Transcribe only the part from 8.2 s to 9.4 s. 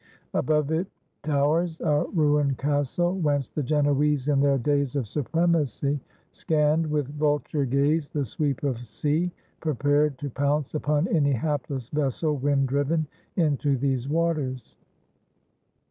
sweep of sea,